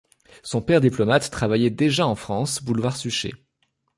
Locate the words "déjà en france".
1.69-2.63